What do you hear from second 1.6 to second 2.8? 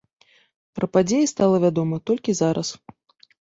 вядома толькі зараз.